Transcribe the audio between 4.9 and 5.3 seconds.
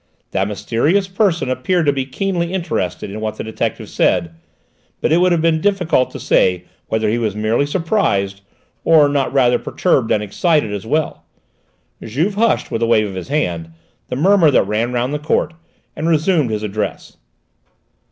but it